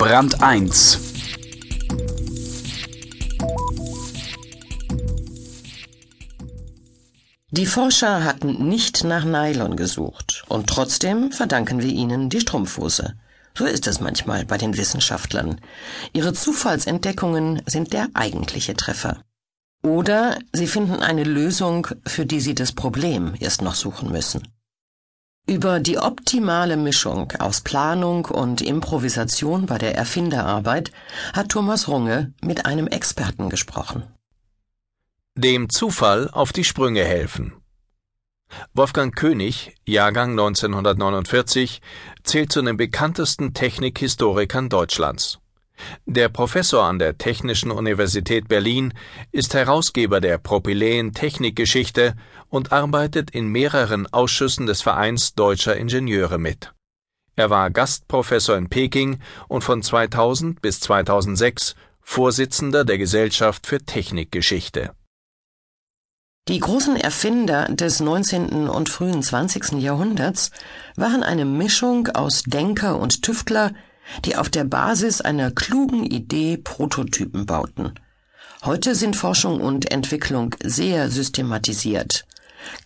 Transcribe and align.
Brand 0.00 0.42
1 0.42 0.98
Die 7.50 7.66
Forscher 7.66 8.24
hatten 8.24 8.66
nicht 8.66 9.04
nach 9.04 9.26
Nylon 9.26 9.76
gesucht, 9.76 10.44
und 10.48 10.68
trotzdem 10.68 11.32
verdanken 11.32 11.82
wir 11.82 11.90
ihnen 11.90 12.30
die 12.30 12.40
Strumpfhose. 12.40 13.12
So 13.54 13.66
ist 13.66 13.86
es 13.88 14.00
manchmal 14.00 14.46
bei 14.46 14.56
den 14.56 14.78
Wissenschaftlern. 14.78 15.60
Ihre 16.14 16.32
Zufallsentdeckungen 16.32 17.60
sind 17.66 17.92
der 17.92 18.08
eigentliche 18.14 18.74
Treffer. 18.74 19.22
Oder 19.82 20.38
sie 20.54 20.66
finden 20.66 21.02
eine 21.02 21.24
Lösung, 21.24 21.88
für 22.06 22.24
die 22.24 22.40
sie 22.40 22.54
das 22.54 22.72
Problem 22.72 23.34
erst 23.38 23.60
noch 23.60 23.74
suchen 23.74 24.10
müssen. 24.10 24.48
Über 25.50 25.80
die 25.80 25.98
optimale 25.98 26.76
Mischung 26.76 27.32
aus 27.40 27.60
Planung 27.60 28.26
und 28.26 28.62
Improvisation 28.62 29.66
bei 29.66 29.78
der 29.78 29.96
Erfinderarbeit 29.96 30.92
hat 31.32 31.48
Thomas 31.48 31.88
Runge 31.88 32.32
mit 32.40 32.66
einem 32.66 32.86
Experten 32.86 33.48
gesprochen. 33.48 34.04
Dem 35.34 35.68
Zufall 35.68 36.30
auf 36.30 36.52
die 36.52 36.62
Sprünge 36.62 37.02
helfen. 37.02 37.52
Wolfgang 38.74 39.12
König, 39.12 39.74
Jahrgang 39.84 40.38
1949, 40.38 41.80
zählt 42.22 42.52
zu 42.52 42.62
den 42.62 42.76
bekanntesten 42.76 43.52
Technikhistorikern 43.52 44.68
Deutschlands. 44.68 45.39
Der 46.06 46.28
Professor 46.28 46.84
an 46.84 46.98
der 46.98 47.18
Technischen 47.18 47.70
Universität 47.70 48.48
Berlin 48.48 48.94
ist 49.32 49.54
Herausgeber 49.54 50.20
der 50.20 50.38
Propyläen 50.38 51.12
Technikgeschichte 51.12 52.14
und 52.48 52.72
arbeitet 52.72 53.30
in 53.30 53.48
mehreren 53.48 54.06
Ausschüssen 54.12 54.66
des 54.66 54.82
Vereins 54.82 55.34
Deutscher 55.34 55.76
Ingenieure 55.76 56.38
mit. 56.38 56.72
Er 57.36 57.50
war 57.50 57.70
Gastprofessor 57.70 58.56
in 58.56 58.68
Peking 58.68 59.18
und 59.48 59.62
von 59.62 59.82
2000 59.82 60.60
bis 60.60 60.80
2006 60.80 61.74
Vorsitzender 62.00 62.84
der 62.84 62.98
Gesellschaft 62.98 63.66
für 63.66 63.78
Technikgeschichte. 63.78 64.92
Die 66.48 66.58
großen 66.58 66.96
Erfinder 66.96 67.66
des 67.66 68.00
19. 68.00 68.68
und 68.68 68.88
frühen 68.88 69.22
20. 69.22 69.80
Jahrhunderts 69.80 70.50
waren 70.96 71.22
eine 71.22 71.44
Mischung 71.44 72.08
aus 72.08 72.42
Denker 72.42 72.98
und 72.98 73.22
Tüftler, 73.22 73.72
die 74.24 74.36
auf 74.36 74.48
der 74.48 74.64
Basis 74.64 75.20
einer 75.20 75.50
klugen 75.50 76.04
Idee 76.04 76.56
Prototypen 76.56 77.46
bauten. 77.46 77.94
Heute 78.62 78.94
sind 78.94 79.16
Forschung 79.16 79.60
und 79.60 79.90
Entwicklung 79.90 80.54
sehr 80.62 81.10
systematisiert. 81.10 82.26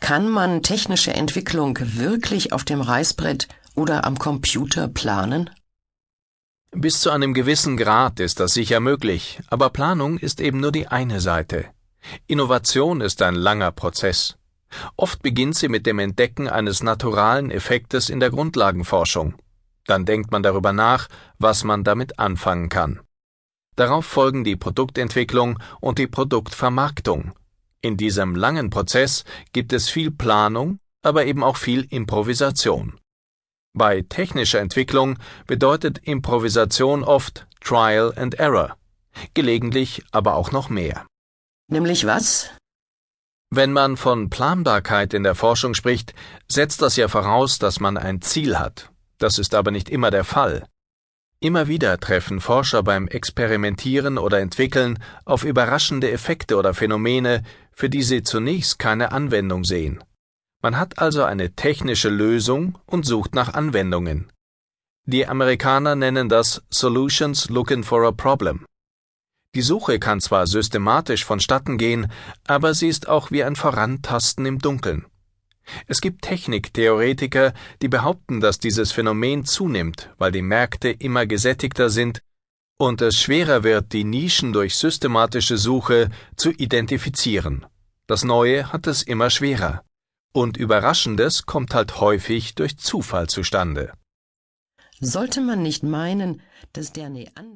Kann 0.00 0.28
man 0.28 0.62
technische 0.62 1.12
Entwicklung 1.12 1.78
wirklich 1.80 2.52
auf 2.52 2.64
dem 2.64 2.80
Reißbrett 2.80 3.48
oder 3.74 4.04
am 4.04 4.18
Computer 4.18 4.88
planen? 4.88 5.50
Bis 6.70 7.00
zu 7.00 7.10
einem 7.10 7.34
gewissen 7.34 7.76
Grad 7.76 8.20
ist 8.20 8.40
das 8.40 8.54
sicher 8.54 8.80
möglich, 8.80 9.40
aber 9.48 9.70
Planung 9.70 10.18
ist 10.18 10.40
eben 10.40 10.60
nur 10.60 10.72
die 10.72 10.88
eine 10.88 11.20
Seite. 11.20 11.66
Innovation 12.26 13.00
ist 13.00 13.22
ein 13.22 13.34
langer 13.34 13.70
Prozess. 13.72 14.36
Oft 14.96 15.22
beginnt 15.22 15.56
sie 15.56 15.68
mit 15.68 15.86
dem 15.86 15.98
Entdecken 15.98 16.48
eines 16.48 16.82
naturalen 16.82 17.50
Effektes 17.50 18.10
in 18.10 18.20
der 18.20 18.30
Grundlagenforschung. 18.30 19.34
Dann 19.86 20.04
denkt 20.04 20.30
man 20.30 20.42
darüber 20.42 20.72
nach, 20.72 21.08
was 21.38 21.64
man 21.64 21.84
damit 21.84 22.18
anfangen 22.18 22.68
kann. 22.68 23.00
Darauf 23.76 24.06
folgen 24.06 24.44
die 24.44 24.56
Produktentwicklung 24.56 25.58
und 25.80 25.98
die 25.98 26.06
Produktvermarktung. 26.06 27.32
In 27.80 27.96
diesem 27.96 28.34
langen 28.34 28.70
Prozess 28.70 29.24
gibt 29.52 29.72
es 29.72 29.90
viel 29.90 30.10
Planung, 30.10 30.78
aber 31.02 31.26
eben 31.26 31.42
auch 31.42 31.56
viel 31.56 31.86
Improvisation. 31.90 32.98
Bei 33.76 34.02
technischer 34.08 34.60
Entwicklung 34.60 35.18
bedeutet 35.46 35.98
Improvisation 35.98 37.02
oft 37.02 37.46
Trial 37.60 38.12
and 38.16 38.34
Error, 38.34 38.76
gelegentlich 39.34 40.04
aber 40.12 40.34
auch 40.34 40.52
noch 40.52 40.68
mehr. 40.68 41.06
Nämlich 41.68 42.06
was? 42.06 42.50
Wenn 43.50 43.72
man 43.72 43.96
von 43.96 44.30
Planbarkeit 44.30 45.12
in 45.12 45.24
der 45.24 45.34
Forschung 45.34 45.74
spricht, 45.74 46.14
setzt 46.48 46.82
das 46.82 46.96
ja 46.96 47.08
voraus, 47.08 47.58
dass 47.58 47.80
man 47.80 47.96
ein 47.96 48.22
Ziel 48.22 48.58
hat. 48.58 48.90
Das 49.18 49.38
ist 49.38 49.54
aber 49.54 49.70
nicht 49.70 49.88
immer 49.88 50.10
der 50.10 50.24
Fall. 50.24 50.66
Immer 51.40 51.68
wieder 51.68 51.98
treffen 51.98 52.40
Forscher 52.40 52.82
beim 52.82 53.06
Experimentieren 53.06 54.18
oder 54.18 54.40
Entwickeln 54.40 54.98
auf 55.24 55.44
überraschende 55.44 56.10
Effekte 56.10 56.56
oder 56.56 56.72
Phänomene, 56.72 57.42
für 57.72 57.90
die 57.90 58.02
sie 58.02 58.22
zunächst 58.22 58.78
keine 58.78 59.12
Anwendung 59.12 59.64
sehen. 59.64 60.02
Man 60.62 60.78
hat 60.78 60.98
also 60.98 61.24
eine 61.24 61.54
technische 61.54 62.08
Lösung 62.08 62.78
und 62.86 63.04
sucht 63.04 63.34
nach 63.34 63.52
Anwendungen. 63.52 64.32
Die 65.04 65.26
Amerikaner 65.26 65.96
nennen 65.96 66.30
das 66.30 66.62
Solutions 66.70 67.50
Looking 67.50 67.84
for 67.84 68.06
a 68.06 68.12
Problem. 68.12 68.64
Die 69.54 69.60
Suche 69.60 69.98
kann 69.98 70.20
zwar 70.20 70.46
systematisch 70.46 71.26
vonstatten 71.26 71.76
gehen, 71.76 72.10
aber 72.46 72.72
sie 72.72 72.88
ist 72.88 73.06
auch 73.06 73.30
wie 73.30 73.44
ein 73.44 73.54
Vorantasten 73.54 74.46
im 74.46 74.58
Dunkeln. 74.60 75.04
Es 75.86 76.00
gibt 76.00 76.22
Techniktheoretiker, 76.22 77.52
die 77.82 77.88
behaupten, 77.88 78.40
dass 78.40 78.58
dieses 78.58 78.92
Phänomen 78.92 79.44
zunimmt, 79.44 80.10
weil 80.18 80.32
die 80.32 80.42
Märkte 80.42 80.90
immer 80.90 81.26
gesättigter 81.26 81.90
sind 81.90 82.22
und 82.78 83.00
es 83.00 83.18
schwerer 83.18 83.62
wird, 83.62 83.92
die 83.92 84.04
Nischen 84.04 84.52
durch 84.52 84.76
systematische 84.76 85.56
Suche 85.58 86.10
zu 86.36 86.50
identifizieren. 86.50 87.66
Das 88.06 88.24
Neue 88.24 88.72
hat 88.72 88.86
es 88.86 89.02
immer 89.02 89.30
schwerer. 89.30 89.82
Und 90.32 90.56
Überraschendes 90.56 91.46
kommt 91.46 91.74
halt 91.74 92.00
häufig 92.00 92.54
durch 92.56 92.76
Zufall 92.76 93.28
zustande. 93.28 93.92
Sollte 95.00 95.40
man 95.40 95.62
nicht 95.62 95.82
meinen, 95.82 96.42
dass 96.72 96.92
der 96.92 97.08
Neander 97.08 97.44